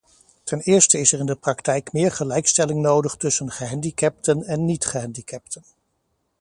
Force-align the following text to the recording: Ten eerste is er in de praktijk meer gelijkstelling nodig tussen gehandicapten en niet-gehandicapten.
Ten 0.43 0.59
eerste 0.61 0.99
is 0.99 1.11
er 1.13 1.19
in 1.19 1.25
de 1.25 1.35
praktijk 1.35 1.91
meer 1.93 2.11
gelijkstelling 2.11 2.81
nodig 2.81 3.15
tussen 3.15 3.51
gehandicapten 3.51 4.43
en 4.43 4.65
niet-gehandicapten. 4.65 5.63